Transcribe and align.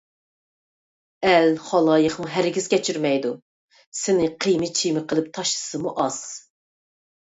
ئەل- 1.31 1.53
خالايىقمۇ 1.67 2.27
ھەرگىز 2.39 2.71
كەچۈرمەيدۇ! 2.73 3.35
سېنى 4.03 4.33
قىيما- 4.43 4.75
چىيما 4.83 5.09
قىلىپ 5.11 5.35
تاشلىسىمۇ 5.41 5.99
ئاز! 6.01 6.23